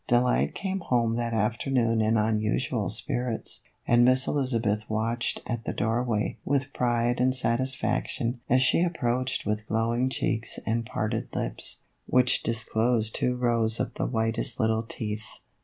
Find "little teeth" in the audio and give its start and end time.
14.59-15.37